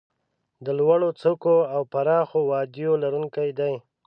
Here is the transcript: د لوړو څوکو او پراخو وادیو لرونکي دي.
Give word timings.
د 0.65 0.67
لوړو 0.79 1.09
څوکو 1.21 1.55
او 1.75 1.81
پراخو 1.91 2.39
وادیو 2.51 2.91
لرونکي 3.03 3.49
دي. 3.59 3.73